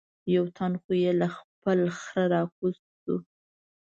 یو 0.35 0.45
تن 0.57 0.73
خو 0.81 0.91
یې 1.03 1.11
له 1.21 1.27
خپل 1.37 1.79
خره 1.99 2.25
را 2.33 2.41
کوز 2.55 2.75
شو. 3.01 3.15